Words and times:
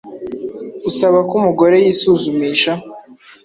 usaba 0.89 1.19
ko 1.27 1.33
umugore 1.39 1.75
yisuzumisha 1.83 2.71